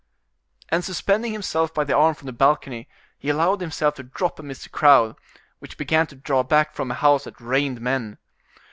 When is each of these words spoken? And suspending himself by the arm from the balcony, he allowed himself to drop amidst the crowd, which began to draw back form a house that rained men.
And 0.69 0.83
suspending 0.83 1.31
himself 1.31 1.75
by 1.75 1.83
the 1.83 1.95
arm 1.95 2.15
from 2.15 2.25
the 2.25 2.31
balcony, 2.33 2.89
he 3.19 3.29
allowed 3.29 3.61
himself 3.61 3.93
to 3.97 4.03
drop 4.03 4.39
amidst 4.39 4.63
the 4.63 4.69
crowd, 4.69 5.15
which 5.59 5.77
began 5.77 6.07
to 6.07 6.15
draw 6.15 6.41
back 6.41 6.73
form 6.73 6.89
a 6.89 6.95
house 6.95 7.25
that 7.25 7.39
rained 7.39 7.79
men. 7.81 8.17